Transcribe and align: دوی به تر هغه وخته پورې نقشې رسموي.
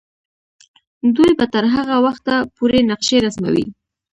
دوی 1.15 1.31
به 1.39 1.45
تر 1.53 1.65
هغه 1.75 1.95
وخته 2.05 2.35
پورې 2.55 2.79
نقشې 2.89 3.17
رسموي. 3.25 3.65